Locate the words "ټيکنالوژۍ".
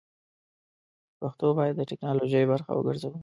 1.89-2.43